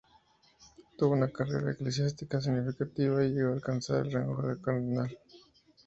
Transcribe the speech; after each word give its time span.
Tuvo 0.97 1.13
una 1.13 1.29
carrera 1.31 1.73
eclesiástica 1.73 2.41
significativa 2.41 3.23
y 3.23 3.33
llegó 3.35 3.51
a 3.51 3.53
alcanzar 3.53 4.03
el 4.07 4.11
rango 4.11 4.41
de 4.41 4.59
cardenal. 4.59 5.15